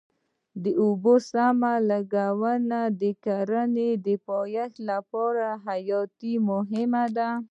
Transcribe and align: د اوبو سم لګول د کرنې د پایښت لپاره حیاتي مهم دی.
د 0.63 0.65
اوبو 0.83 1.13
سم 1.31 1.61
لګول 1.89 2.67
د 3.01 3.03
کرنې 3.23 3.89
د 4.05 4.07
پایښت 4.27 4.75
لپاره 4.89 5.45
حیاتي 5.65 6.33
مهم 6.49 6.93
دی. 7.15 7.29